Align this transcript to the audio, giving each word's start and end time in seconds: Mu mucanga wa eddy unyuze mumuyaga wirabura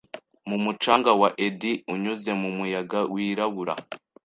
Mu 0.49 0.57
mucanga 0.63 1.11
wa 1.21 1.29
eddy 1.45 1.71
unyuze 1.93 2.31
mumuyaga 2.41 2.99
wirabura 3.13 3.73